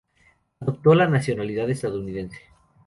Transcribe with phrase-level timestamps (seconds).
[0.59, 2.39] Adoptó la nacionalidad estadounidense.